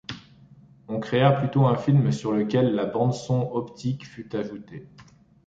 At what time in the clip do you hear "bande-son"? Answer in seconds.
2.87-3.47